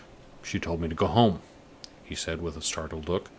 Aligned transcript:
"She 0.41 0.59
told 0.59 0.81
me 0.81 0.87
to 0.87 0.95
go 0.95 1.05
home," 1.05 1.41
he 2.03 2.15
said, 2.15 2.41
with 2.41 2.57
a 2.57 2.61
startled 2.63 3.07
look. 3.07 3.29